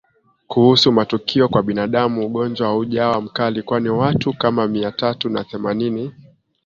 Kuhusu 0.47 0.91
matukio 0.91 1.47
kwa 1.47 1.63
binadamu 1.63 2.25
ugonjwa 2.25 2.67
haujawa 2.67 3.21
mkali 3.21 3.63
kwani 3.63 3.89
watu 3.89 4.33
kama 4.33 4.67
Mia 4.67 4.91
tatu 4.91 5.29
na 5.29 5.43
themanini 5.43 6.13